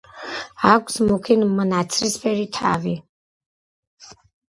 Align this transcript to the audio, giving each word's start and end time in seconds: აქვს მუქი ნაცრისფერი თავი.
აქვს 0.75 0.95
მუქი 1.09 1.35
ნაცრისფერი 1.41 2.47
თავი. 2.57 2.95